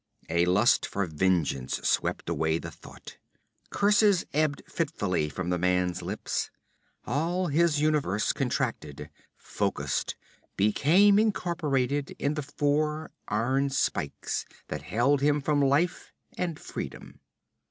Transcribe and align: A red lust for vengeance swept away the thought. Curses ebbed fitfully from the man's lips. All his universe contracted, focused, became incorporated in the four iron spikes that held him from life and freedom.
A 0.29 0.45
red 0.45 0.47
lust 0.47 0.85
for 0.87 1.05
vengeance 1.05 1.75
swept 1.87 2.27
away 2.27 2.57
the 2.57 2.71
thought. 2.71 3.19
Curses 3.69 4.25
ebbed 4.33 4.63
fitfully 4.67 5.29
from 5.29 5.51
the 5.51 5.59
man's 5.59 6.01
lips. 6.01 6.49
All 7.05 7.49
his 7.49 7.79
universe 7.79 8.33
contracted, 8.33 9.11
focused, 9.37 10.15
became 10.57 11.19
incorporated 11.19 12.15
in 12.17 12.33
the 12.33 12.41
four 12.41 13.11
iron 13.27 13.69
spikes 13.69 14.43
that 14.69 14.81
held 14.81 15.21
him 15.21 15.39
from 15.39 15.61
life 15.61 16.11
and 16.35 16.59
freedom. 16.59 17.19